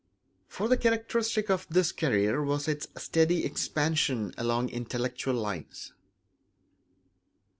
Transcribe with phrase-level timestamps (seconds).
[0.47, 5.93] For the characteristic of this career was its steady expansion along intellectual lines.